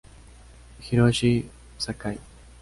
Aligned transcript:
Hiroshi 0.79 1.45
Sakai 1.77 2.17